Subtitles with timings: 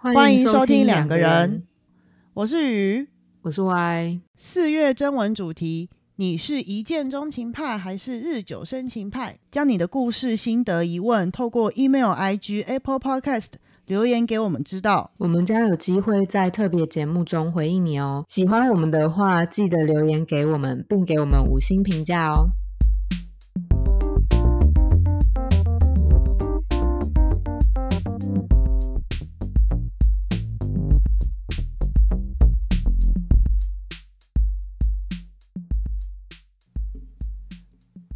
[0.00, 1.64] 欢迎收听两两个人，，
[2.32, 3.08] 我是鱼。
[3.42, 4.20] 我是 Y。
[4.36, 9.40] 四月征文主题：你是一见钟情派还是日久生情派？
[9.50, 13.48] 将你的故事、心得、疑问透过 email、IG、Apple Podcast
[13.86, 15.10] 留言给我们知道。
[15.18, 18.22] 我们将有机会在特别节目中回应你哦。
[18.28, 22.50] 喜欢我们的话，记得留言给我们，并给我们五星评价哦。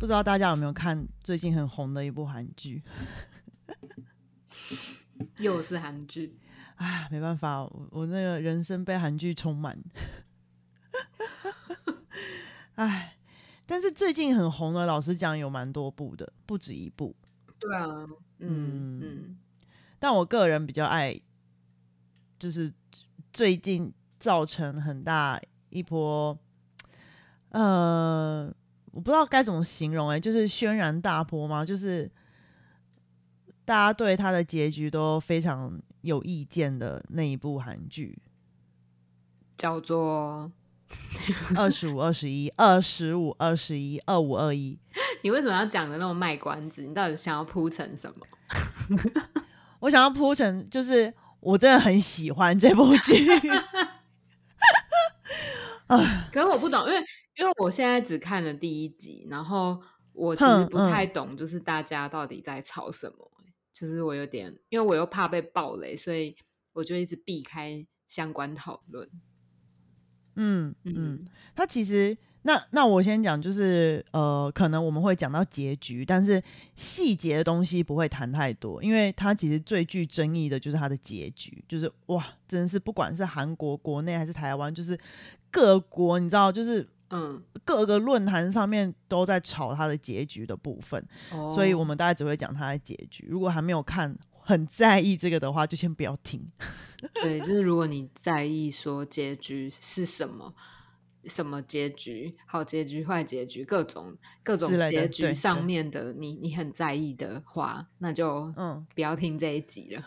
[0.02, 2.82] 不知道大家有没有看最近很红的一部韩剧？
[5.38, 6.36] 又是韩剧，
[6.74, 9.78] 哎，没办法，我我那个人生被韩剧充满。
[12.74, 13.16] 哎，
[13.64, 17.14] 但是最近很红的，老实讲有蛮多部的，不止一部。
[17.60, 19.38] 对啊，嗯嗯嗯，
[20.00, 21.16] 但我个人比较爱，
[22.40, 22.74] 就是
[23.32, 26.36] 最近造成很大一波，
[27.50, 28.52] 呃，
[28.92, 32.10] 我不知道该怎么形容、欸，就是轩然大波嘛，就是
[33.64, 38.18] 大家对他的结局都非常有意见的那一部韩剧，
[39.56, 40.52] 叫做
[41.56, 44.78] 二十五、二十一、二十五、二十一、二五、二一。
[45.24, 46.82] 你为什么要讲的那么卖关子？
[46.82, 48.26] 你到底想要铺成什么？
[49.80, 53.26] 我想要铺成，就是我真的很喜欢这部剧。
[56.32, 57.04] 可是我不懂，因为
[57.36, 59.80] 因为我现在只看了第一集，然后
[60.12, 63.30] 我其实不太懂，就是大家到底在吵什么、
[63.72, 66.36] 就是我有点，因为我又怕被暴雷，所以
[66.72, 69.08] 我就一直避开相关讨论。
[70.34, 76.42] 嗯嗯嗯，它其实那那我先讲，就是呃，可能我们会讲到结局，但是
[76.76, 84.98] 细节的东西不会谈太多，因为它其实最具争议的就是它的结局，就是哇，真的是不管是韩国国内还是台湾，就是
[85.50, 93.26] 各国你知道，就是嗯，各个论坛上面都在吵它的结局的部分，哦所以我们大概只会讲它的结局。
[93.28, 94.16] 如果还没有看。
[94.44, 96.44] 很在意这个的话，就先不要听。
[97.14, 100.52] 对，就是如果你在意说结局是什么。
[101.24, 102.34] 什么结局？
[102.46, 110.02] 好结局、坏结局，各种各种结局上面的你你很在意的话，那就嗯，不要听这一集了。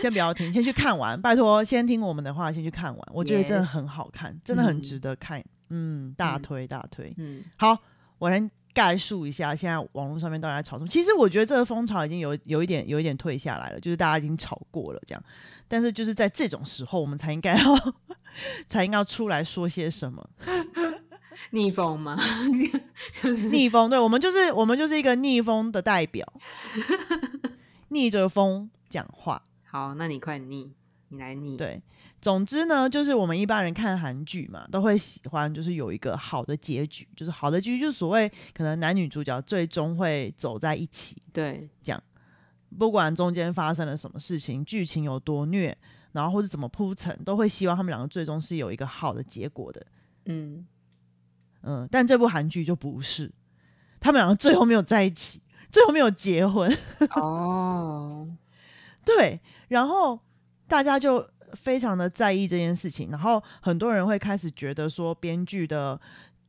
[0.00, 3.08] 先不要听， 先去看完，拜托，先听我们的话，先去看完。
[3.12, 5.42] 我觉得真的很好看，真的很嗯值得看。
[5.70, 7.14] 嗯，大嗯推大推。
[7.16, 7.78] 嗯，好，
[8.18, 10.88] 我先概述一下现在网络上面到底在吵什么。
[10.88, 15.22] 其实我觉得这个风潮已经有有一点有一点退下来了，就是大家已经吵过了这样。
[15.68, 17.94] 但是就是在这种时候，我们才应该要
[18.68, 20.28] 才应该要出来说些什么。
[21.50, 22.16] 逆风吗？
[23.22, 26.30] 就是逆风，对我们就是我们就是一个逆风的代表，
[27.88, 29.42] 逆着风讲话。
[29.64, 30.70] 好，那你快逆，
[31.08, 31.82] 你来逆。，对，
[32.22, 42.00] 总之呢，就是我们一般人看韩剧嘛，都会喜欢就是有一个好的结局，就是好的结局，就是所谓可能男女主角最终会走在一起，对，这样
[42.78, 45.76] 不管中间发生了什么事情，剧情有多虐，
[46.12, 49.84] 然后或者怎么铺陈，都会希望他们两个最终是有一个好的结果的。
[50.26, 50.64] 嗯，
[51.62, 53.32] 嗯，但这部韩剧就不是，
[53.98, 56.72] 他们两个最后没有在一起，最后没有结婚。
[57.16, 58.28] 哦，
[59.04, 60.20] 对，然后
[60.68, 66.00] 大家就非常的在意这件事情，然后很多人会开始觉得说编剧的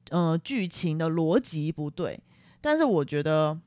[0.09, 2.19] 呃剧情的逻辑不对，
[2.61, 3.59] 但是我觉得。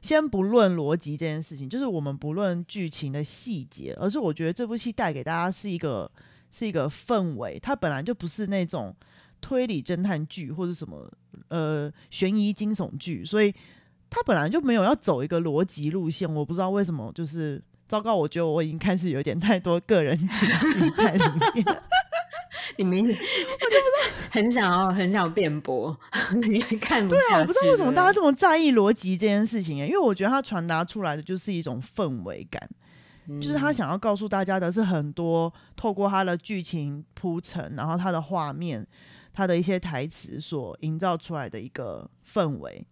[0.00, 6.08] 先不论逻辑这件事情，就是我们不论剧情的细节，而是我觉得这部戏带给大家是一个
[6.52, 8.94] 是一个氛围，它本来就不是那种
[9.40, 11.10] 推理侦探剧或者什么
[11.48, 13.52] 呃悬疑惊悚剧，所以
[14.08, 16.32] 它本来就没有要走一个逻辑路线。
[16.32, 21.64] 我不知道为什么，就是糟糕，我觉得我已经开始有点太多个人情绪在里面。
[22.76, 25.98] 你明明我就不知道，很想要很想辩驳，
[26.48, 32.68] 你看不对啊，我不知道为什么大家这么在意逻辑这件事情、欸，因为我觉得它传达出来的就是一种氛围感。
[33.42, 38.86] 就是他想要告诉大家的是很多透过他的剧情铺陈，然后他的画面、
[39.34, 42.86] 他的一些台词所营造出来的一个氛围，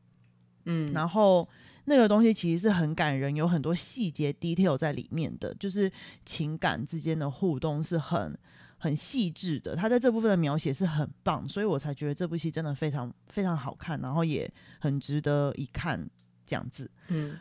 [0.67, 1.49] 嗯，然后
[1.87, 5.91] 那个东西其实是很感人，有很多细节 detail 在里面的，就是
[6.25, 8.39] 情感之间的互动是很
[8.79, 16.09] 很细致的，他在这部分的描写是很棒，所以我才觉得这部戏真的非常非常好看，然后也很值得一看
[16.45, 16.91] 这样子。
[17.09, 17.39] 嗯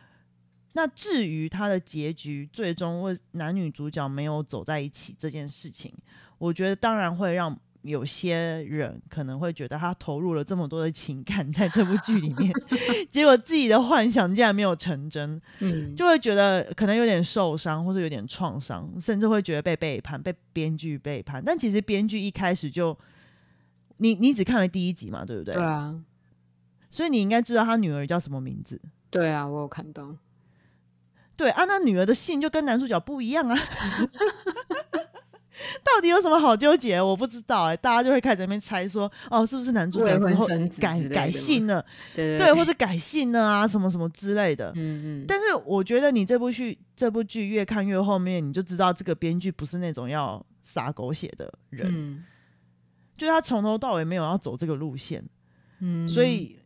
[0.72, 5.90] 那至于他的结局，最终为男女主角没有走在一起这件事情，
[6.36, 8.36] 我觉得当然会让有些
[8.68, 12.52] 人可能会觉得他投入了这么多的情感在这部剧里面，
[13.10, 21.42] 结果自己的幻想竟然没有成真， 嗯，就会觉得可能有点受伤，或者有点创伤，甚至会觉得被背叛，被编剧背叛。
[21.44, 22.96] 但其实编剧一开始就，
[23.98, 25.54] 你你只看了第一集嘛，对不对？
[25.54, 25.98] 对啊，
[26.90, 28.80] 所以你应该知道他女儿叫什么名字。
[29.10, 30.16] 对啊，我有看到。
[31.36, 33.56] 对啊，那女儿的姓就跟男主角不一样啊。
[35.82, 37.00] 到底有什么好纠结？
[37.00, 40.46] 我不知道哎、大家就会开始在那边猜说，哦，是不是男主角之后
[40.78, 41.84] 改改姓了？
[42.14, 44.72] 对对，或者改姓了啊，什么什么之类的。
[44.74, 52.24] 嗯嗯，但是我觉得你这部剧这部剧越看越后面，你就知道这个编剧不是那种要撒狗血的人，嗯
[53.16, 55.24] 就是他从头到尾没有要走这个路线，
[55.80, 56.58] 嗯，所以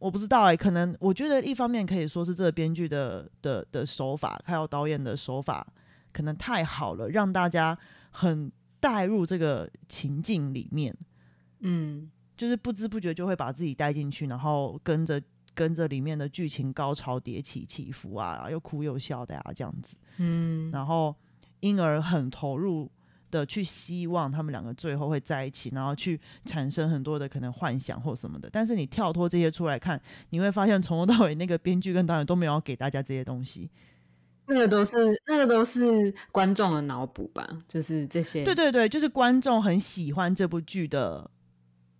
[0.00, 5.64] 我不知道哎、可能我觉得一方面可以说是这个编剧的的的手法，还有导演的手法
[6.12, 7.78] 可能太好了，让大家
[8.12, 10.96] 很带入这个情境里面，
[11.60, 15.20] 嗯就是不知不觉就会把自己带进去，然后跟着
[15.54, 21.14] 跟着里面的剧情高潮迭起起伏啊，又哭又笑的啊这样子，嗯然后
[21.60, 22.90] 因而很投入
[23.30, 28.48] 的去希望他们两个最后会在一起，然后去产生很多的可能幻想或什么的。
[28.50, 30.00] 但是你跳脱这些出来看，
[30.30, 33.70] 你会发现从头到尾那个编剧跟导演都没有要给大家这些东西。
[34.46, 41.30] 那个都是那个都是观众的脑补吧，就是这些对对对，就是观众很喜欢这部剧的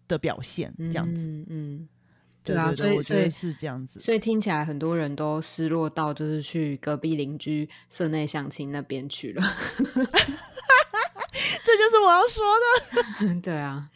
[0.08, 1.20] 的表现，这样子。
[1.20, 1.88] 嗯嗯，
[2.42, 4.00] 对对啊，对对，所以所以我觉得是这样子。
[4.00, 9.42] 所以听起来很多人都失落到就是去隔壁邻居社内相亲那边去了。
[11.64, 12.44] 这就是我要说
[13.24, 13.40] 的。
[13.40, 13.88] 对啊，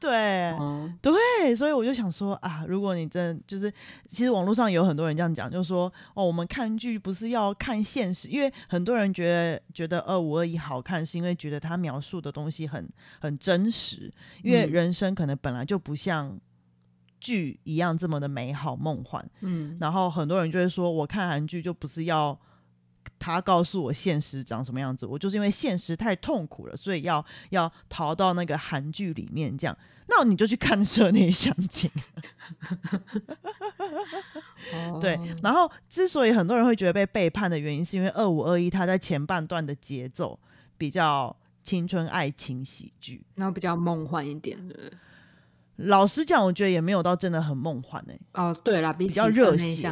[0.00, 3.72] 对，哦，对，所以我就想说啊，如果你真就是，
[4.08, 12.88] 其实网络上有很多人这样讲，就说哦，我们看剧不是要看现实，因为很多人觉得觉得二五二一好看，是因为觉得他描述的东西很
[13.20, 14.12] 很真实，
[14.42, 14.70] 因为嗯。
[14.70, 16.38] 人生可能本来就不像
[17.18, 19.76] 剧一样这么的美好梦幻，嗯。
[19.80, 22.38] 然后很多人就会说，我看韩剧就不是要
[23.18, 29.76] 他告诉我现实长什么样子，我就是因为现实太痛苦了，所以要要逃到那个韩剧里面这样。
[30.10, 31.90] 那你就去看社内相亲，
[35.02, 35.28] 对哦。
[35.42, 40.40] 然后之所以很多人会觉得被背叛的原因，是因为二五二一他在前半段的节奏
[40.78, 43.22] 比较青春爱情喜剧。
[43.34, 44.90] 然后比较梦幻一点的。
[45.78, 49.88] 老实讲，我觉得也没有到真的很梦幻哎、哦，对啦，比比较热血，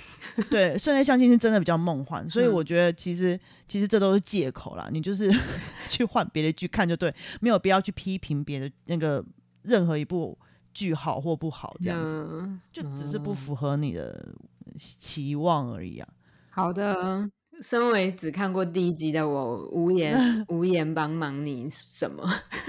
[0.50, 5.32] 对，室内相亲是真的比较梦幻，所以嗯我觉得其实、其实这都是借口啦，你就是
[5.88, 9.24] 去换别的剧看就对，没有必要去批评别的那个
[9.62, 10.38] 任何一部
[10.74, 14.28] 剧好或不好这样子，嗯就只是不嗯符合你的
[14.76, 16.08] 期望而已啊。
[16.50, 20.16] 好的，身为只看过第一集的我，无言
[20.48, 22.26] 无言帮忙你什么，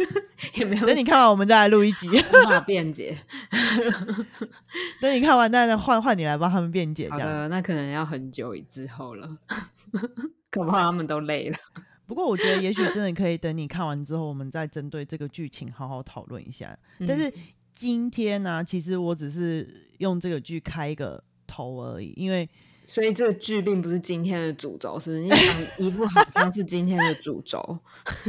[0.55, 2.09] 也没有等你看完，我们再来录一集。
[2.09, 3.17] 无法辩解。
[5.01, 7.09] 等你看完，再换换你来帮他们辩解。
[7.09, 9.37] 好的，那可能要很久之后了，
[10.51, 11.57] 恐怕他们都累了。
[12.05, 16.77] 不过我觉得也许真的可以等你看完之后，我们再针对这个剧情好好讨论一下。
[17.07, 17.33] 但是嗯
[17.73, 22.47] 今天呢、其实我只是用这个剧开一个头而已，因为
[22.85, 25.21] 所以这个剧并不是今天的主轴，是不是？
[25.23, 25.39] 你讲
[25.77, 27.79] 一副好像是今天的主轴。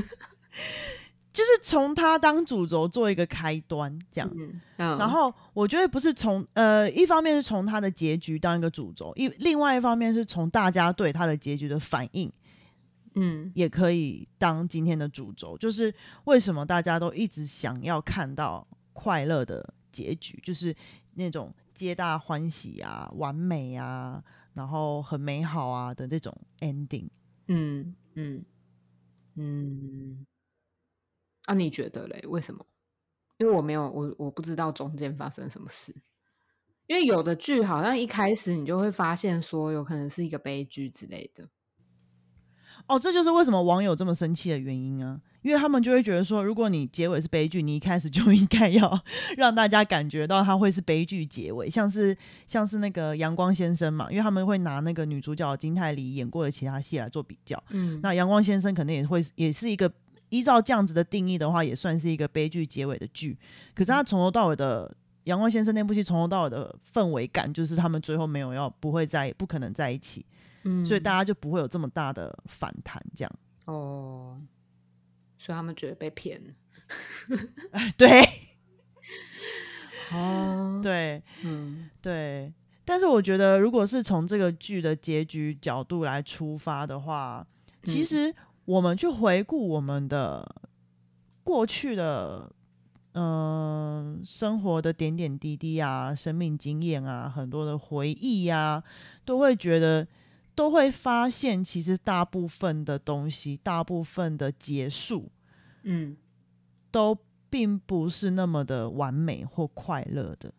[1.33, 4.31] 就是从他当主轴做一个开端，这样。
[4.37, 12.31] 嗯，嗯然后我觉得不是从呃，一方面是从他的结局当一个主轴，一另外一方面是从大家对他的结局的反应，
[13.15, 15.57] 嗯也可以当今天的主轴。
[15.57, 15.93] 就是
[16.25, 20.77] 为什么大家都一直想要看到快乐的结局，就是
[21.15, 24.23] 那种皆大欢喜啊、完美啊，
[24.55, 27.09] 然后很美好啊的那种 ending。
[27.49, 28.45] 嗯嗯
[29.37, 30.27] 嗯。
[31.47, 32.25] 啊，你觉得嘞？
[32.29, 32.65] 为什么？
[33.39, 35.95] 因为我没有，我我不知道中间发生什么事。
[36.87, 41.49] 因为有的剧好像一开始你就会发现说，有可能是一个悲剧之类的。
[42.87, 45.21] 哦，这就是为什么网友这么生气的原因啊！
[45.43, 49.01] 因为他们就会觉得说，如果你结尾是悲剧，你一开始就应该要
[49.37, 57.63] 让大家感觉到它会是悲剧结尾，像是像是那个阳光先生嘛，因为他们会拿那个女主角金泰梨演过的其他戏来做比较。
[57.71, 59.91] 嗯，那阳光先生可能也会也是一个
[60.29, 63.37] 依照这样子的定义的话，也算是一个悲剧结尾的剧。
[63.75, 70.25] 可是他从头到尾的阳光先生那部戏从头到尾的氛围感，就是他们最后没有要不会在不可能在一起，
[70.65, 73.03] 嗯所以大家就不会有这么大的反弹。
[73.17, 73.33] 这样，
[73.67, 74.41] 哦，
[75.39, 76.51] 所以他们觉得被骗了。
[77.97, 78.23] 对
[80.13, 82.53] 哦，对嗯对。
[82.85, 87.47] 但是我觉得，如果是从这个剧的结局角度来出发的话，
[87.85, 90.47] 其嗯实我们去回顾我们的
[91.45, 92.51] 过去的
[93.15, 98.83] 嗯、生活的点点滴滴啊，生命经验啊，很多的回忆啊，
[99.25, 100.07] 都会觉得，
[100.55, 105.31] 都会发现，其实大部分的东西，大部分的结束，
[105.83, 106.17] 嗯，
[106.91, 107.17] 都
[107.49, 110.53] 并不是那么的完美或快乐的。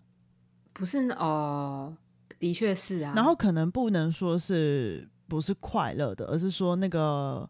[0.74, 1.96] 不是哦，
[2.40, 3.14] 的确是啊。
[3.16, 7.48] 然后可能不能说是不是快乐的，而是说那个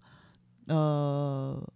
[0.68, 1.72] 呃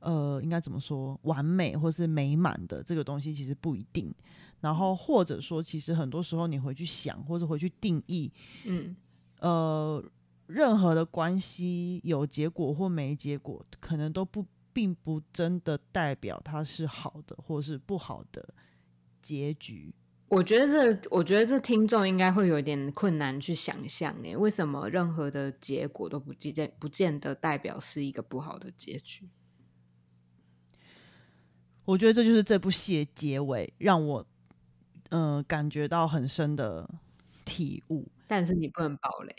[0.00, 4.14] 呃，应该怎么说，完美或是美满的这个东西其实不一定。
[4.60, 8.32] 然后或者说，其实很多时候你回去想，或者回去定义，
[8.64, 8.96] 嗯
[9.40, 10.02] 呃，
[10.46, 18.54] 任何的关系有结果或没结果，可能都不并不真的代表它是好的或是不好的
[19.22, 19.94] 结局。
[20.28, 29.28] 我觉得这，我觉得这听众应该会有点困难去想象，诶，为什么任何的结果都不见不见得代表是一个不好的结局？
[31.84, 34.26] 我觉得这就是这部戏的结尾，让我
[35.10, 36.90] 嗯、呃感觉到很深的
[37.46, 38.06] 体悟。
[38.26, 39.34] 但是你不能暴雷，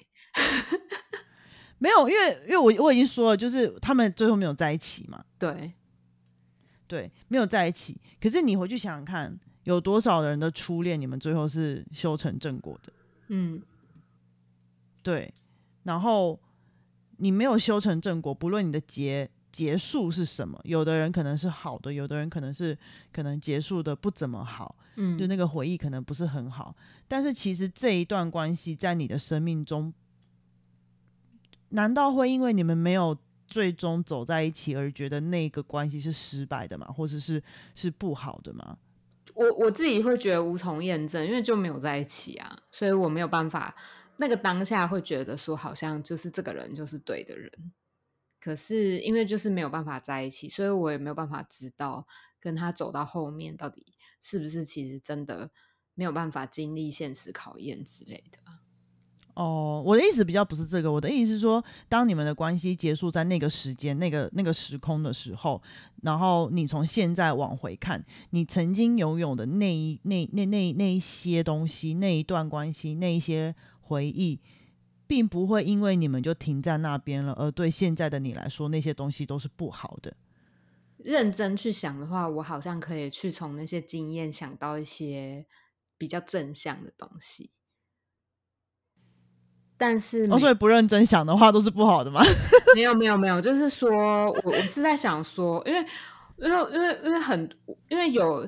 [1.78, 5.74] 没有，因为因为我我已经说了，就是他们最后没有在一起嘛，对，
[6.88, 8.00] 对，没有在一起。
[8.22, 12.94] 可是你回去想想看，有多少人的初恋，你们最后是修成正果的？
[13.28, 13.62] 嗯
[15.04, 15.34] 对，
[15.84, 16.40] 然后
[17.18, 22.78] 你没有修成正果，不论你的结结束是什么，有的人可能是好的，有的人可能是
[23.12, 26.76] 可能结束的不怎么好，嗯，就那个回忆可能不是很好。
[27.08, 29.94] 但是其实这一段关系在你的生命中，
[31.70, 36.86] 难道会因为你们没有最终走在一起而觉得那个关系是失败的吗？
[36.88, 37.42] 或者是
[37.74, 38.78] 是不好的吗？
[39.34, 43.76] 我我自己会觉得无从验证，因为就没有在一起啊，所以我没有办法。
[44.20, 47.52] 那个当下会觉得说，好像就是这个人就是对的人，
[48.42, 52.08] 可是因为就是没有办法在一起，所以我也没有办法知道
[52.40, 53.86] 跟他走到后面到底
[54.22, 55.50] 是不是其实真的
[55.94, 58.38] 没有办法经历现实考验之类的。
[59.34, 65.62] 哦，我的意思比较不是这个，我的意思是说，当你们的关系结束在那个时间、那个那个时空的时候，
[66.02, 74.40] 然后你从现在往回看，你曾经拥有的那一那那那那一些东西，那一段关系，那一些回忆，
[75.06, 80.18] 并不会因为你们就停在那边了，而对现在的你来说，那些东西都是不好的。
[80.98, 85.46] 认真去想的话，我好像可以去从那些经验想到一些
[85.98, 87.52] 比较正向的东西。
[89.80, 92.22] 但是哦，所以不认真想的话，都是不好的吗？
[92.74, 95.80] 没有没有没有，就是说我我是在想说，因为
[96.40, 97.50] 因为因为因为很
[97.90, 98.48] 因为有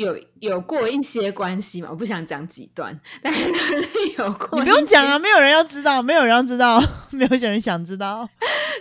[0.00, 6.80] 有有过一些关系嘛，我不想讲几段，但是就是有过，你不用讲啊，没有人要知道，没有人要知道，
[7.12, 8.28] 没有人想知道。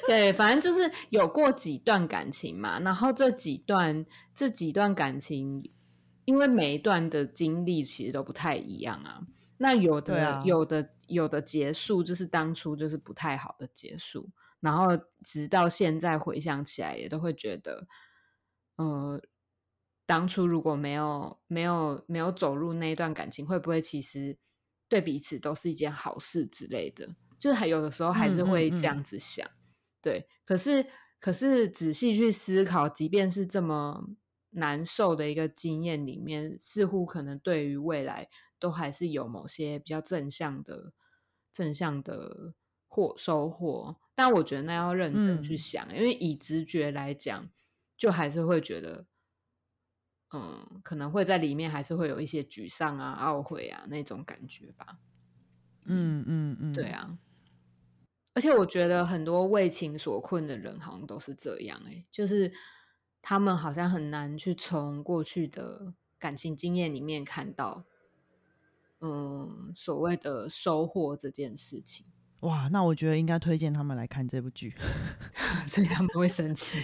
[0.07, 5.69] 对，反正就是有过几段感情嘛，然后这几段这几段感情，
[6.23, 9.19] 因为每一段的经历其实都不太一样啊。
[9.57, 14.29] 那有的、啊有的有的结束就是当初就是不太好的结束，
[14.61, 14.87] 然后
[15.21, 17.85] 直到现在回想起来，也都会觉得，
[18.77, 19.21] 呃，
[20.09, 24.35] 当初如果没有没有没有走入那一段感情，会不会其实
[24.87, 27.15] 对彼此都是一件好事之类的？
[27.37, 29.47] 就是还有的时候还是会这样子想。
[30.01, 30.87] 对，可是
[31.19, 34.03] 可是仔细去思考，即便是这么
[34.49, 40.91] 难受的一个经验里面，似乎可能对于未来都还是有某些比较正向的
[41.51, 42.55] 正向的
[42.87, 43.97] 获收获。
[44.15, 47.47] 但我觉得那要认真去嗯想，因为以直觉来讲，
[47.95, 49.05] 就还是会觉得，
[50.31, 54.99] 嗯，可能会在里面还是会有一些沮丧啊、懊悔啊那种感觉吧。
[55.85, 57.17] 嗯嗯嗯，对啊，
[58.33, 62.53] 而且我觉得很多为情所困的人好像都是这样、欸，就是
[63.21, 67.85] 他们好像很难去从过去的感情经验里面看到，
[69.01, 72.05] 嗯，所谓的收获这件事情，
[72.41, 74.73] 哇，那我觉得应该推荐他们来看这部剧。
[75.67, 76.79] 所以他们会生气。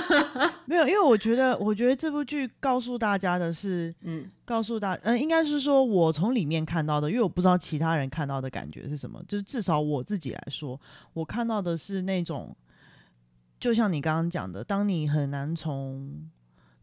[0.64, 9.22] 没有，因为我觉得，我觉得这部剧告诉大家的是，嗯告诉大，嗯、应该是说我从里面看到的，因为我不知道其他人看到的感觉是什么。
[9.28, 10.80] 就是至少我自己来说，
[11.12, 12.56] 我看到的是那种，
[13.60, 16.28] 就像你刚刚讲的，当你很难从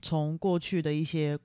[0.02, 1.38] 从过去的一些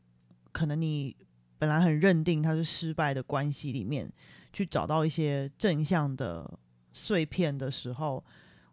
[0.52, 1.16] 可能你
[1.58, 4.12] 本来很认定它是失败的关系里面，
[4.52, 6.58] 去找到一些正向的
[6.92, 8.22] 碎片的时候，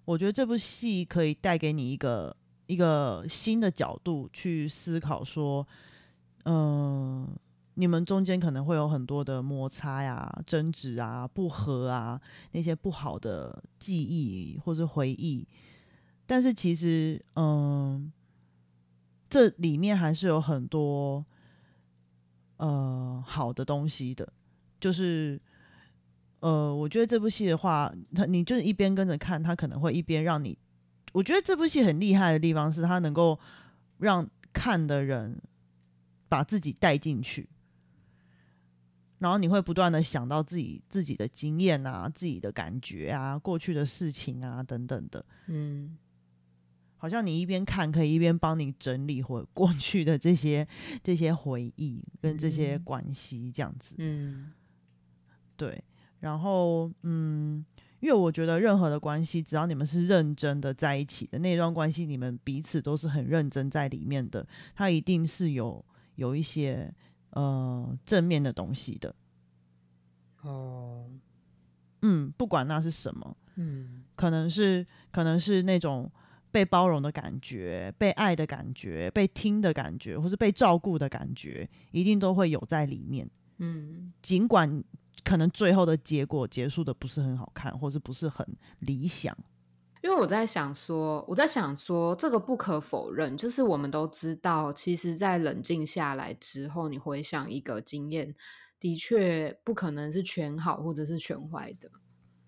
[0.05, 2.35] 我觉得这部戏可以带给你一个
[2.67, 5.67] 一个新的角度去思考，说，
[6.45, 7.27] 嗯、
[7.75, 12.19] 你们中间可能会有很多的摩擦呀、争执啊、不和啊，
[12.53, 15.47] 那些不好的记忆或是回忆，
[16.25, 18.11] 但是其实，嗯、
[19.29, 21.23] 这里面还是有很多
[22.57, 24.31] 呃好的东西的，
[24.79, 25.39] 就是
[26.45, 30.55] 呃，我觉得这部戏的话，他你就是一边跟着看，他可能会一边让你，
[31.11, 33.39] 我觉得这部戏很厉害的地方是他能够
[33.97, 35.41] 让看的人
[36.29, 37.49] 把自己带进去。
[39.17, 45.97] 然后你会不断的想到自己自己的经验啊、自己的感觉啊、过去的事情啊等等的，嗯
[46.97, 50.67] 好像你一边看可以一边帮你整理回 过去的这些
[51.03, 53.95] 这些回忆跟这些嗯关系这样子。
[53.97, 54.51] 嗯
[55.57, 55.81] 对，
[56.25, 57.63] 然后嗯，
[57.99, 66.91] 因为我觉得任何的关系，只要你们是认真的在一起的那段关系，你们彼此都是很认真在里面的，它一定是有有一些
[67.29, 69.13] 呃正面的东西的。
[70.41, 71.07] 哦
[72.01, 76.11] 嗯，不管那是什么，嗯可能是可能是那种
[76.51, 83.29] 被包容的感觉、被爱的感觉、被听的感觉，或是被照顾的感觉，一定都会有在里面。
[83.59, 84.83] 嗯尽管
[85.25, 88.47] 可能最后的结果结束的不是很好看，或是不是很
[88.79, 89.35] 理想。
[90.03, 98.35] 因为我在想说，我在想说，这个不可否认，就是我们都知道，其实，在冷静下来之后，你回想一个经验，
[98.79, 101.89] 的确不可能是全好或者是全坏的，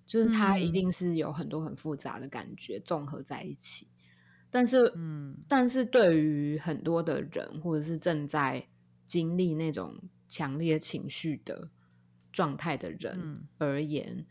[0.05, 3.87] 就是它一嗯定是有很多很复杂的感觉综合在一起。
[4.51, 8.67] 但是，嗯但是对于很多的人，或者是正在
[9.07, 11.71] 经历那种强烈情绪的
[12.37, 14.23] 状态的人嗯而言，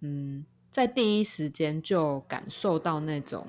[0.00, 3.46] 嗯，在第一时间就感受到那种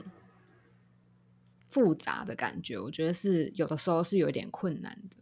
[1.71, 5.17] 复杂的感觉，我觉得是有的时候是有点困难的。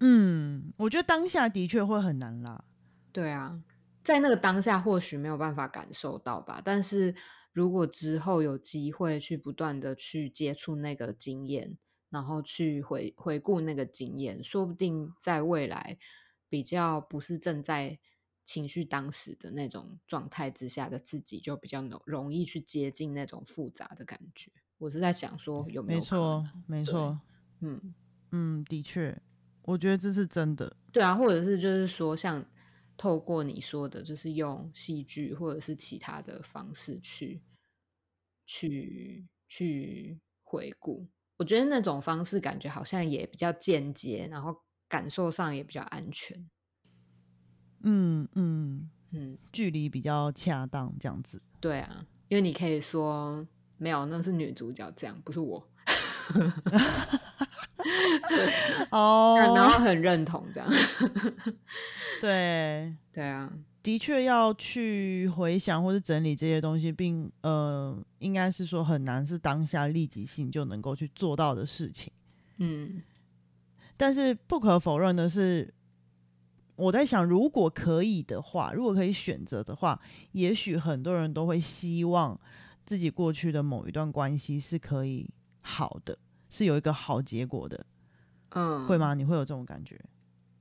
[0.00, 2.66] 嗯，我觉得当下的确会很难啦。
[3.12, 3.62] 对啊，
[4.02, 7.14] 在那个当下或许没有办法感受到吧，但是
[7.54, 11.78] 如果之后有机会去不断的去接触那个经验，
[12.10, 15.96] 然后去回回顾那个经验，说不定在未来
[16.48, 17.98] 比较不是正在
[18.44, 24.50] 情绪当时的那种状态之下的自己，就比较容容易去接近那种复杂的感觉。
[24.78, 27.20] 我是在想说有没有可没错没错，
[27.60, 27.94] 嗯，
[28.30, 29.20] 嗯，的确，
[29.64, 30.76] 我觉得这是真的。
[30.92, 32.44] 对啊，或者是就是说，像
[32.96, 37.42] 透过你说的，就是用戏剧或者是其他的方式去
[38.44, 46.36] 去去回顾，我觉得那种方式感觉好像也比较间接，然后感受上也比较安全。
[47.82, 51.40] 嗯嗯，嗯，距离比较恰当，这样子。
[51.60, 53.46] 对啊，因为你可以说
[53.78, 55.64] 没有，那是女主角这样，不是我，
[58.90, 60.68] 哦然后很认同这样。
[62.20, 72.12] 对，对啊，的确要去回想或是整理这些东西，并呃，应该是说很难是当下立即性就能够去做到的事情。
[72.58, 73.02] 嗯
[73.96, 75.72] 但是不可否认的是，
[76.76, 80.00] 我在想，如果可以的话，如果可以选择的话，
[80.32, 82.38] 也许很多人都会希望
[82.84, 85.28] 自己过去的某一段关系是可以
[85.62, 86.18] 好的，
[86.50, 87.86] 是有一个好结果的，
[88.50, 88.98] 嗯，会？
[88.98, 89.14] 吗？
[89.14, 89.98] 你会有这种感觉？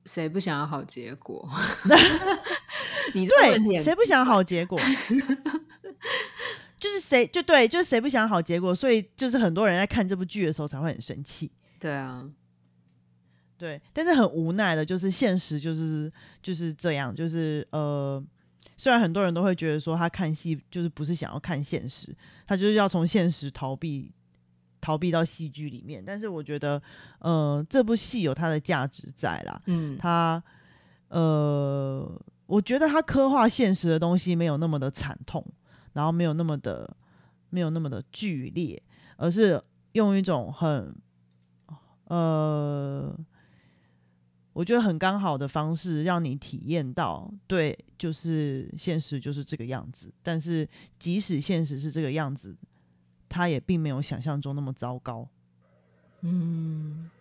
[0.06, 1.50] 谁不想要好结果？
[3.14, 4.80] 你对，谁不想要好结果？
[6.80, 11.52] 就是谁就对，就是谁不想要好结果，所以就是很多人在看这部剧的时候才会很生气。
[11.80, 12.24] 对啊，
[13.58, 18.22] 对，但是很无奈的，就是现实就是就是这样，就是呃，
[18.78, 22.16] 虽然很多人都会觉得说他看戏就是不是想要看现实，
[22.46, 24.12] 他就是要从现实逃避
[24.82, 26.82] 逃避到戏剧里面，但是我觉得
[27.20, 30.44] 呃这部戏有它的价值在啦，嗯，它
[31.08, 35.44] 呃，我觉得它刻画现实的东西没有那么的惨痛，
[35.94, 36.96] 然后没有那么的
[37.50, 38.82] 没有那么的剧烈，
[39.16, 39.64] 而是
[39.94, 40.94] 用一种很
[42.08, 43.18] 呃，
[44.56, 50.10] 我觉得很刚好的方式让你体验到，对，就是现实就是这个样子。
[50.24, 50.66] 但是
[50.98, 52.56] 即使现实是这个样子，
[53.28, 55.28] 它也并没有想象中那么糟糕。
[56.22, 57.12] 嗯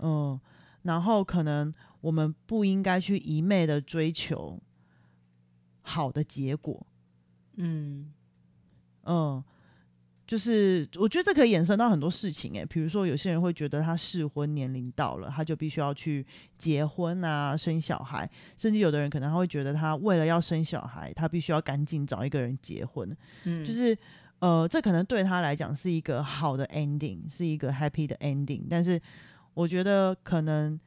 [0.00, 0.40] 嗯，
[0.82, 4.60] 然后可能我们不应该去一昧的追求
[5.82, 6.84] 好的结果，
[7.54, 8.12] 嗯
[9.04, 9.44] 嗯，
[10.30, 16.24] 就是我觉得这可以衍生到很多事情诶，比如说有些人会觉得他适婚年龄到了，他就必须要去
[16.56, 23.12] 结婚啊、生小孩，甚至有的人可能他会觉得他为了要生小孩，他必须要赶紧找一个人结婚，
[23.42, 23.98] 嗯，就是
[24.38, 29.02] 呃，这可能对他来讲是一个好的 ending，是一个 happy 的 ending，但是
[29.54, 30.78] 我觉得可能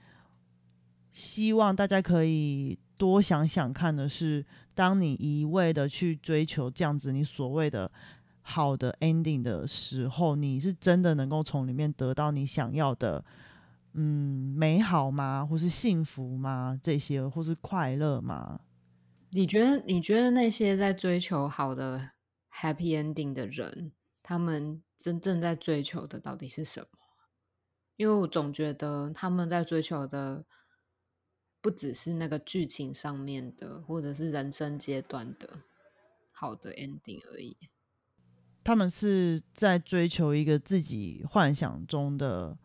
[1.12, 7.92] 希望大家可以多想想看的是，当你一味的去追求这样子你所谓的
[8.44, 13.24] 好的 ending 的时候，你是真的能够从里面得到你想要的，
[13.94, 15.46] 嗯，美好吗？
[15.46, 16.80] 或是幸福吗？
[16.84, 18.60] 这些，或是快乐吗？
[19.32, 19.82] 你觉得？
[19.88, 22.12] 你觉得那些在追求好的
[22.52, 26.88] happy ending 的人，他们真正在追求的到底是什么？
[27.96, 30.46] 因为我总觉得他们在追求的
[31.62, 35.62] 不只是那个剧情上面的，或者是人生阶段的
[36.32, 37.56] 好的 ending 而已。
[38.64, 42.58] 他们是在追求一个自己幻想中的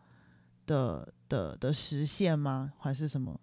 [0.65, 2.73] 的的的实现吗？
[2.79, 3.39] 还是什么？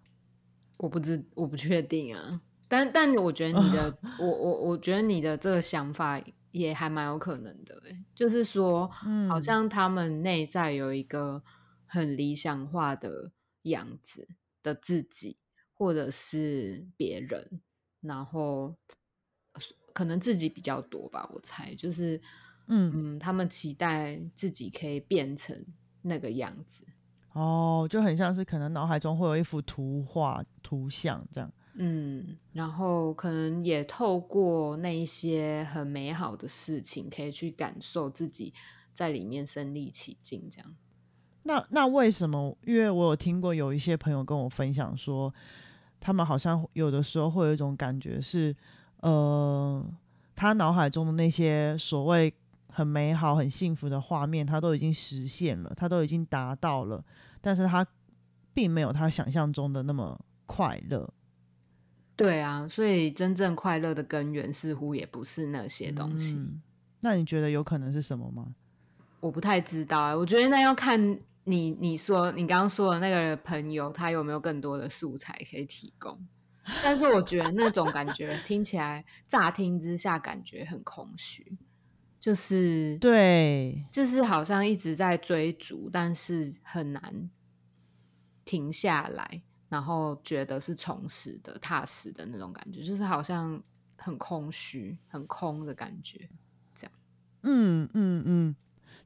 [0.77, 2.41] 我不知，我不确定啊。
[2.67, 7.81] 但但我觉得你的， 我我我觉得你的这个想法也还蛮有可能的。
[7.89, 11.43] 哎，就是说，嗯，好像他们内在有一个
[11.85, 13.31] 很理想化的
[13.63, 14.27] 样子
[14.63, 15.37] 的自己，
[15.73, 17.61] 或者是别人，
[18.01, 18.75] 然后
[19.93, 21.29] 可能自己比较多吧。
[21.33, 22.19] 我猜，就是。
[22.67, 25.65] 嗯嗯，他们期待自己可以变成
[26.01, 26.83] 那个样子
[27.33, 31.51] 哦，就很像是可能脑海中会有一幅图画、图像这样。
[31.75, 38.53] 嗯，然后可能也透过那一些很美好的事情，可以去感受自己
[38.93, 40.75] 在里面身临其境这样。
[41.43, 42.57] 那那为什么？
[42.65, 45.31] 因为我有听过有一些朋友跟我分享说，
[45.99, 48.55] 他们好像有的时候会有一种感觉是，
[49.01, 49.85] 呃，
[50.35, 52.33] 他脑海中的那些所谓。
[52.77, 57.03] 很美好、很幸福的画面，他都已经实现了，他都已经达到了，
[57.41, 57.83] 但是他
[58.53, 61.11] 并没有他想象中的那么快乐。
[62.15, 66.37] 对啊，所以真正快乐的根源似乎也不是那些东西。
[66.99, 68.53] 那你觉得有可能是什么吗？
[69.21, 76.15] 我不太知道啊，我觉得那要看你你说你刚刚说的那个朋友，他有没有更多的素材可以提供。
[76.83, 81.57] 但是我觉得那种感觉 听起来，乍听之下感觉很空虚。
[82.19, 87.29] 就是对，就是好像一直在追逐，但是很难
[88.43, 93.61] 停下来，然后觉得是充实的、踏实的那种感觉，就是好像
[93.97, 96.27] 很空虚、很空的感觉。
[96.73, 96.91] 这样，
[97.43, 98.55] 嗯嗯嗯，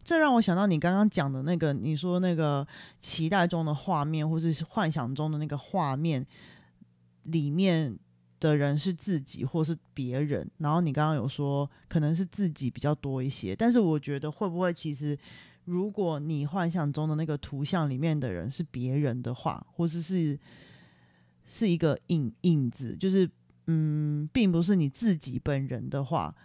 [0.04, 2.65] 这让我想到你刚刚讲的那个，你说那个
[3.02, 6.26] 期待中的画面，或是幻想中的那个画面
[7.24, 8.00] 里面。
[8.42, 15.18] 的人是自己或是别人，然后你刚刚有说可能是自己比较多一些，但是我觉得会不会其实，
[15.64, 20.38] 如果你幻想中的那个图像里面的人是别人的话，或者是
[21.48, 23.30] 是一个影影子，就是
[23.68, 26.36] 嗯，并不是你自己本人的话，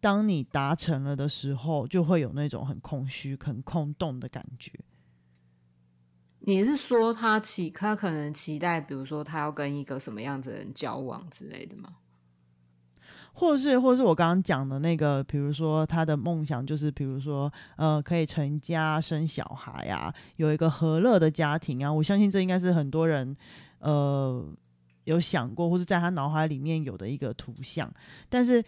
[0.00, 4.70] 当你达成了的时候，就会有那种很空虚、很空洞的感觉。
[6.44, 11.88] 你是说他期他可能期待，比如说他要跟一个什么样子的人交往之类的吗？
[13.32, 21.92] 或是，或是我刚刚讲的那个，比如说他的梦想就是，比如说呃，可以成家生小孩啊，有一个和乐的家庭啊。
[21.92, 23.36] 我相信这应该是很多人
[23.78, 24.44] 呃
[25.04, 27.92] 有想过，或是在他脑海里面有的一个图像，
[28.28, 28.62] 但是。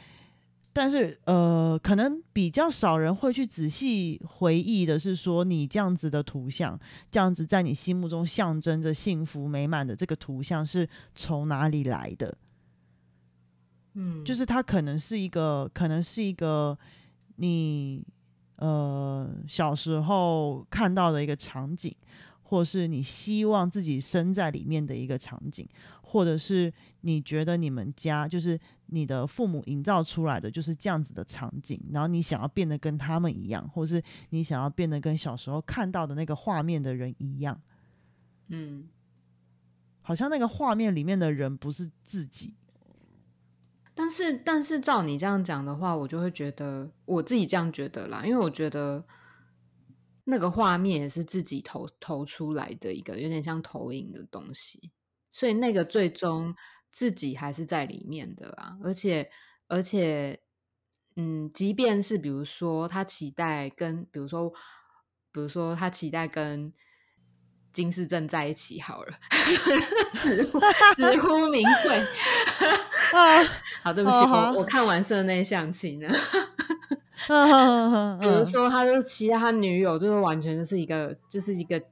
[0.74, 6.76] 但是，呃，可能比较少人会去仔细回忆的是，说你这样子的图像，
[7.12, 12.36] 这样子在你心目中象征着幸福美满的这个图像是从哪里来的？
[13.94, 16.76] 嗯，就是它可能是一个，可能是一个
[17.36, 18.04] 你
[18.56, 21.94] 呃小时候看到的一个场景，
[22.42, 25.68] 或是你希望自己身在里面的一个场景，
[26.14, 28.56] 或者是你觉得你们家就是。
[28.88, 37.60] 你的父母营造出来的就是这样子的场景，然后你想要变得跟他们一样，或是你想要变得跟小时候看到的那个画面的人一样，
[38.48, 38.86] 嗯，
[40.02, 42.54] 好像那个画面里面的人不是自己。
[43.94, 49.02] 但是，但是照你这样讲的话，我就会觉得我自己这样觉得啦，因为我觉得
[50.24, 54.92] 那个画面也是自己投投出来的一个有点像投影的东西，
[55.34, 56.54] 所以那个最终。
[56.96, 59.28] 自己还是在里面的啊，而且
[59.66, 60.38] 而且，
[61.16, 64.48] 嗯，即便是比如说他期待跟，比如说，
[65.32, 66.72] 比如说他期待跟
[67.72, 69.12] 金世正在一起好了，
[70.22, 70.60] 直呼
[70.94, 71.96] 直呼名讳
[73.18, 73.42] 啊！
[73.82, 76.08] 好，对不起，我我看完社内相亲了。
[78.20, 81.82] 比如说，他就期待他女友就是完全就是一个就是一个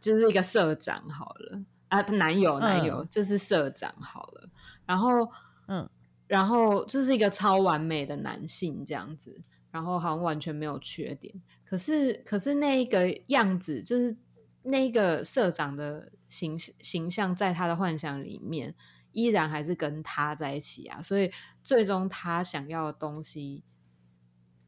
[0.00, 1.62] 就是一个社长好了。
[1.88, 4.48] 啊，男友男友就是社长好了，
[4.86, 5.30] 然后
[5.66, 5.88] 嗯，
[6.26, 11.34] 然后就是一个超完美的男性这样子，然后好像完全没有缺点。
[11.64, 14.16] 可是可是那一个样子，就是
[14.62, 18.74] 那个社长的形形象，在他的幻想里面，
[19.12, 21.00] 依然还是跟他在一起啊。
[21.00, 21.30] 所以
[21.62, 23.64] 最终他想要的东西，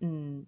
[0.01, 0.47] 嗯，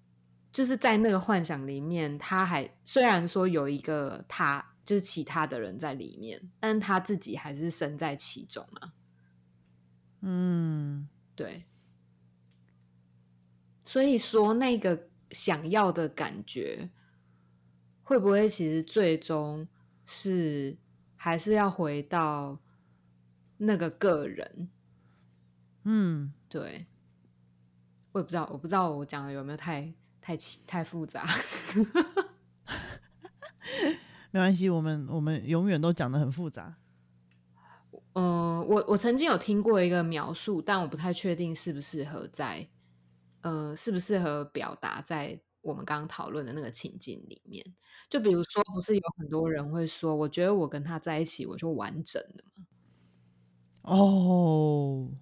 [0.52, 8.92] 就是在那个幻想里面，他还虽然说有一个他，就是其他的人在里面，但他自己还是身在其中啊。
[10.20, 11.64] 嗯，对。
[13.84, 16.90] 所以说，那个想要的感觉，
[18.02, 19.68] 会不会其实最终
[20.06, 20.78] 是
[21.16, 22.60] 还是要回到
[23.58, 24.70] 那个个人？
[25.84, 26.86] 嗯，对。
[28.12, 31.26] 我也不知道，我不知道我讲的有没有太太太复杂。
[34.32, 36.74] 没关系，我们我们永远都讲的很复杂。
[38.14, 42.66] 嗯，我我曾经有听过一个描述，但我不太确定适不适合在，
[43.42, 47.64] 呃，适不适合表达在我们刚刚讨论的那个情境里面。
[48.08, 52.66] 就比如说，不是有很多人会说，我觉得我跟他在一起，我就完整了吗？
[53.84, 55.12] 哦。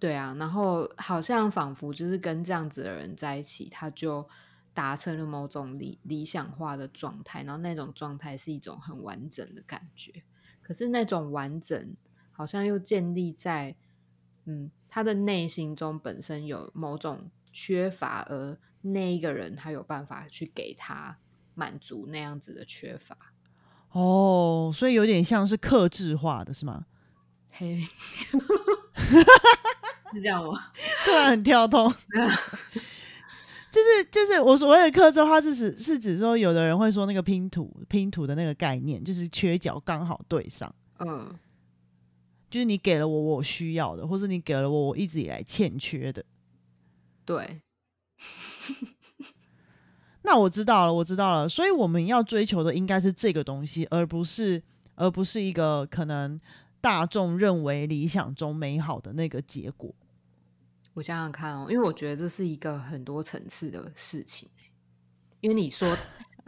[0.00, 4.26] 对啊，然后好像仿佛就是跟这样子的人在一起，他就
[4.80, 10.22] 达成了某种理理想化的状态，然后那种状态是一种很完整的感觉。
[10.62, 11.94] 可是那种完整，
[12.32, 13.76] 好像又建立在
[14.46, 21.18] 嗯他的内心中本身有某种缺乏，而那一个人他有办法去给他
[21.54, 23.14] 满足那样子的缺乏。
[23.90, 26.86] 哦，所以有点像是克制化的是吗？
[27.52, 27.78] 嘿。
[30.12, 30.72] 是这样吗？
[31.04, 31.92] 突然很跳通，
[33.70, 41.38] 就是就是我所谓的克制化，是指是指说，有的人会说那个拼图拼图的那个概念，就是缺角刚好对上，嗯，
[42.50, 46.24] 就是你给了我我需要的，或是你给了我我一直以来欠缺的，
[47.24, 47.60] 对。
[50.22, 54.62] 那我知道了，我知道了，所以我们要追求的应该是这个东西，而不是
[54.94, 56.40] 而不是一个可能。
[56.82, 59.94] 大众认为理想中美好的那个结果，
[60.94, 64.48] 我想想看哦，因为我觉得这是一个很多层次的事情。
[65.40, 65.96] 因为你说，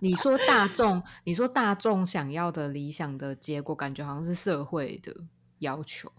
[0.00, 5.14] 你说大众，你说大众想要的理想的结果，感觉好像是社会的
[5.60, 6.12] 要求，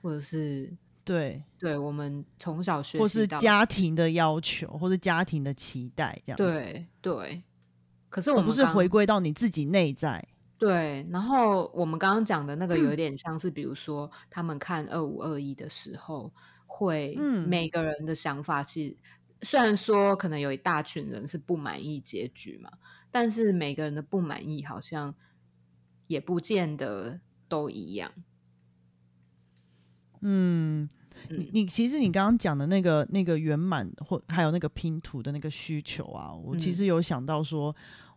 [0.00, 7.42] 或者是对对，我们从小学或是家庭的要求，或是家庭的期待，这样对对。
[8.08, 10.26] 可是我们不是回归到你自己内在。
[10.56, 16.32] 对，然后我们刚刚讲的那个有 点像是，比如说他们看二五二一的时候，
[16.76, 18.96] 会每个人的想法是，
[19.42, 22.70] 虽然说可能有一大群人是不满意结局嘛，
[23.10, 25.14] 但是每个人的不满意好像
[26.08, 28.12] 也不见得都一样。
[30.20, 30.88] 嗯，
[31.30, 37.74] 你你其实你刚刚讲的那个那个圆满或还有那个拼图的那个需求啊，我其实有想到说。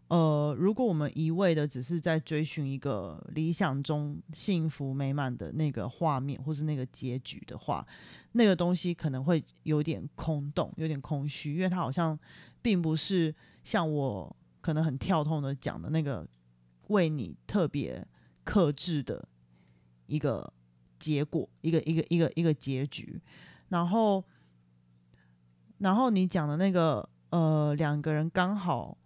[0.10, 7.86] 呃，如果我们一味的只是在追寻一个理想中幸福美满的那个画面，或是那个结局的话，
[8.32, 12.18] 那个东西可能会有点空洞，有点空虚，因为它好像
[12.62, 16.26] 并不是像我可能很跳痛的讲的那个
[16.88, 18.08] 为你特别
[18.46, 19.28] 克制的
[20.06, 20.54] 一个
[20.98, 23.22] 结果，一个一个一个一个结局。
[23.68, 24.24] 然后，
[25.80, 28.98] 然后你讲的那个呃，两个人刚好。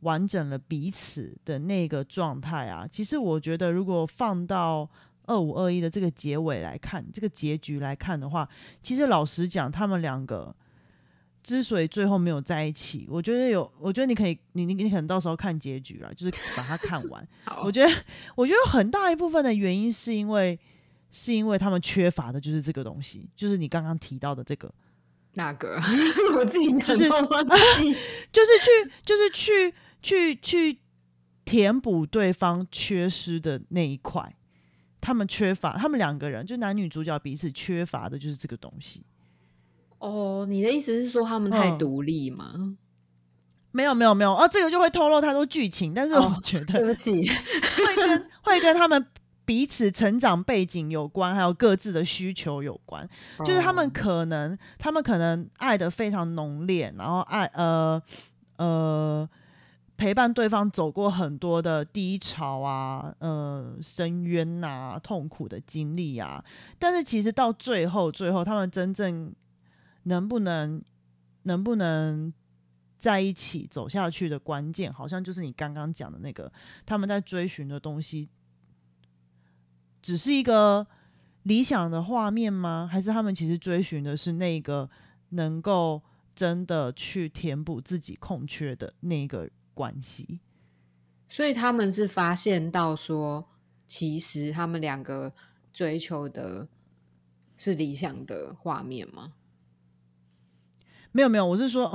[0.00, 4.88] 完整了彼此的那个状态啊，其实我觉得，如果放到
[5.26, 8.48] 二五二一的这个结尾来看，这个结局来看的话，
[8.82, 10.54] 其实老实讲，他们两个
[11.42, 17.28] 之所以最后没有在一起，我觉得有，我觉得你可以，你你你可能到时候看结局了，就是把它看完。
[17.62, 17.94] 我觉得，
[18.34, 20.58] 我觉得很大一部分的原因是因为，
[21.10, 24.72] 是因为他们缺乏的就是这个东西，就是你刚刚提到的这个
[25.34, 25.80] 那个，
[26.36, 27.04] 我自己就是
[28.32, 29.74] 就是去，就是去。
[30.02, 30.78] 去去
[31.44, 34.36] 填补对方缺失的那一块，
[35.00, 39.02] 他们缺乏，他们两个人就男女主角彼此缺乏的就是这个东西。
[39.98, 42.76] 哦，你的意思是说他们太独立吗？
[43.72, 49.04] 没有没有没有，哦，这个就会透露太多剧情，但是我觉 得对不起，会跟会跟他们
[49.44, 53.08] 彼此成长背景有关，还有各自的需求有关。
[53.44, 58.00] 就是他们可能他们可能爱的非常浓烈，然后爱呃
[58.56, 59.28] 呃。
[60.00, 66.42] 陪伴对方走过很多的低潮啊，呃，深渊呐，痛苦的经历啊，
[66.78, 69.30] 但是其实到最后，最后他们真正
[70.04, 70.82] 能不能
[71.42, 72.32] 能不能
[72.98, 76.50] 在一起走下去的关键，好像就是你刚刚讲的那个，
[76.86, 78.30] 他们在追寻的东西，
[80.00, 80.86] 只是一个
[81.42, 82.88] 理想的画面吗？
[82.90, 84.88] 还是他们其实追寻的是那个
[85.28, 86.00] 能够
[86.34, 89.50] 真的去填补自己空缺的那个？
[89.74, 90.40] 关系，
[91.28, 93.48] 所以他们是发现到说，
[93.86, 95.32] 其实他们两个
[95.72, 96.68] 追求的
[97.56, 99.32] 是理想的画面吗？
[101.12, 101.92] 没有没有，我是说，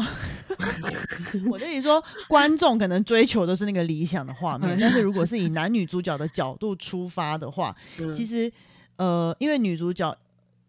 [1.49, 7.73] 我跟你说，观众可能追求的是那个理想的画面，但是如果是以男女主角的角度出发的话，
[8.13, 8.51] 其实
[8.97, 10.13] 呃，因为女主角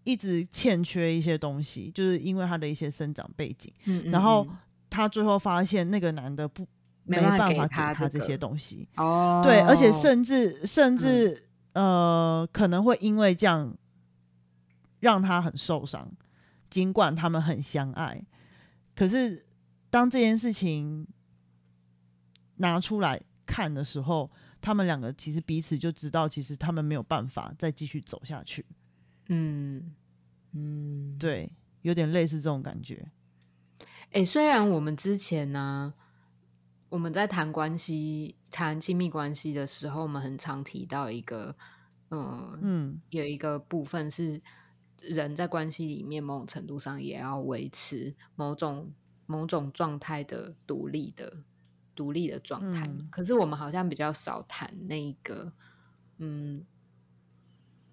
[0.04, 4.10] 一直欠缺一些东西，就是因为她的一些生长背景，嗯。
[4.12, 4.46] 然后
[4.88, 6.64] 她最后发现那个男的不
[7.06, 13.76] 没办法给他这些东西，哦，对，而且甚至甚至呃，可能会因为这样
[15.00, 16.10] 让他很受伤，
[16.68, 18.22] 尽管他们很相爱。
[18.94, 19.46] 可是，
[19.90, 21.06] 当这件事情
[22.56, 28.64] 拿出来看的时候，他们两个其实彼此就知道，其实他们没有办法再继续走下去。
[29.28, 29.94] 嗯
[30.52, 31.50] 嗯，对，
[31.82, 33.06] 有点类似这种感觉。
[34.12, 35.92] 哎，虽然我们之前呢，
[36.96, 41.54] 我们在谈关系、谈亲密关系的时候，我们很常提到一个，
[42.08, 44.40] 嗯嗯，有一个部分是。
[45.02, 48.90] 人在关系里面，某种程度上也要维持某种
[49.26, 51.44] 某种状态的独立的
[51.94, 52.90] 独立的状态。
[53.10, 55.52] 可是我们好像比较少谈那个，
[56.16, 56.64] 嗯，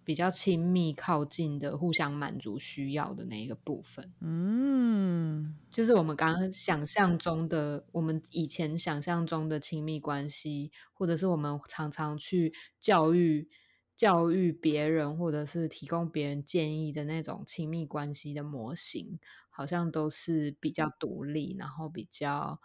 [0.04, 4.14] 比较亲密靠近的、互相满足需要的那一个部分。
[4.22, 13.50] 嗯，就是我们刚刚想象中的，我们以前想象中的亲密关系，或者是我们常常去教育。
[13.96, 19.20] 教育别人，或者是提供别人建议的那种亲密关系的模型，
[19.52, 22.60] 好像都是比较独立，然后比较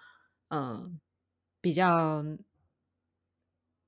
[0.49, 0.99] 嗯，
[1.61, 2.25] 比较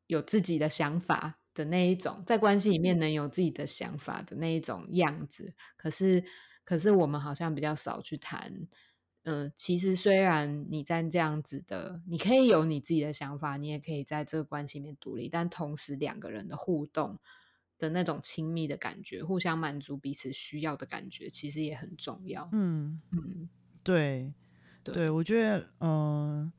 [0.07, 5.55] 有自己的想法的那一种，在关系里面能有自己的想法的那一种样子。
[5.77, 6.25] 可是，
[6.65, 8.69] 可是我们好像比较少去谈。
[9.25, 17.19] 嗯，其实虽然你在这样子的，你可以有你自己的想法，你也可以在这个关系里面独立，但同时两个人的互动
[17.79, 22.49] 的那种亲密的感觉，互相满足彼此需要的感觉，其实也很重要。
[22.53, 23.51] 嗯嗯，
[23.83, 24.33] 对
[24.83, 26.51] 对，我觉得，嗯，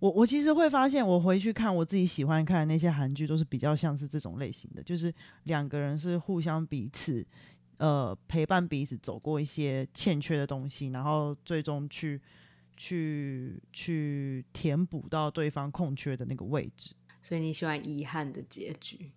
[0.00, 5.12] 我我其实会发现，我回去看我自己喜欢看的那些韩剧，都是比较像是这种类型的，就是
[5.44, 7.26] 两个人是互相彼此。
[7.78, 12.20] 呃，陪伴彼此走过一些欠缺的东西，然后最终去
[12.76, 16.92] 去去填补到对方空缺的那个位置。
[17.22, 19.12] 所以你喜欢遗憾的结局？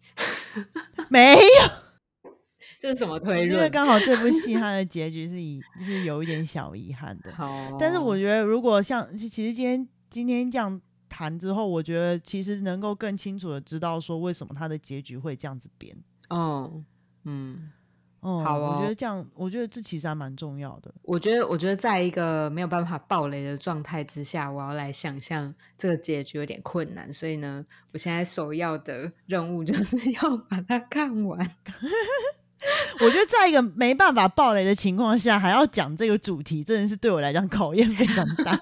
[1.09, 2.31] 没有，
[2.79, 3.49] 这是什么推论？
[3.49, 7.31] 因为刚好这部 戏它的结局是以就是有一点小遗憾的。
[7.31, 15.97] 好，但是我觉得如果像其实今天今天这样谈之后，我觉得其实能够更清楚的知道说为什么它的结局会这样子变。
[16.29, 16.83] 哦，
[17.23, 17.71] 嗯。
[18.19, 20.93] 哦，好哦，我觉得这样，我觉得这其实还蛮重要的。
[21.01, 31.39] 我觉得，我觉得在一个没有办法暴雷的状态之下，我要来想象这个结局有点困难，所以呢，我现在首要的任务就是要把它看完。
[33.01, 38.55] 我觉得在一个没办法暴雷的情况下，还要讲这个主题，真的是对我来讲考验非常大，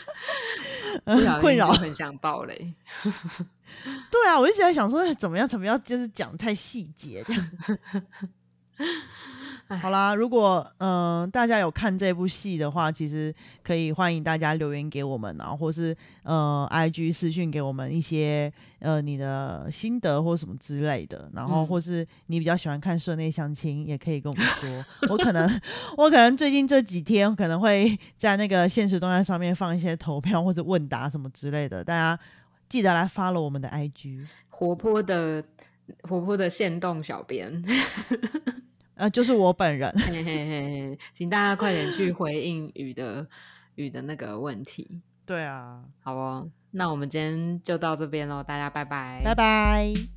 [1.40, 2.74] 困扰，很想爆雷。
[4.10, 7.48] 对啊，我一直在想说，怎么样，怎么样，就是讲太细节这样。
[9.68, 24.84] 好啦，如果嗯大家有看这部戏的话，其实可以欢迎大家留言给我们，然后或是呃 I G 私讯给我们一些呃你的心得或什么之类的，然后或是你比较喜欢看社内相亲，也可以跟我们说。
[25.10, 25.60] 我可能
[25.98, 32.16] 我可能最近这几天可能会在那个现实动态上面放一些投票或者问答什么之类的，大家
[32.68, 35.42] 记得来 follow 我们的 I G，活泼的
[36.02, 37.64] 活泼的线动小编。
[38.96, 43.26] 呃，就是我本人，嘿嘿嘿，请大家快点去回应雨的
[43.76, 45.02] 雨的那个问题。
[45.24, 50.15] 对啊，好哦，那我们今天就到这边喽，大家拜拜，拜拜。